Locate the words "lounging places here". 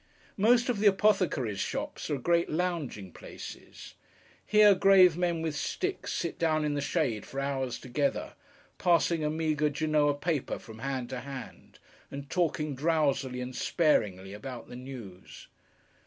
2.49-4.73